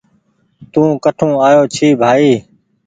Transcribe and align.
توڪٺون 0.71 1.31
آيو 1.47 1.61
ڇي 1.73 1.87
بهائي 1.99 2.33